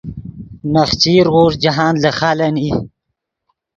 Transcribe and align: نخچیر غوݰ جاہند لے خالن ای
نخچیر 0.73 1.25
غوݰ 1.33 1.53
جاہند 1.63 1.97
لے 2.03 2.11
خالن 2.17 2.55
ای 2.63 2.71